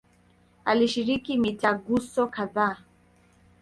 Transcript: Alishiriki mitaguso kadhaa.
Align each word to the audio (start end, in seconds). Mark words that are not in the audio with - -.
Alishiriki 0.65 1.37
mitaguso 1.37 2.27
kadhaa. 2.27 2.77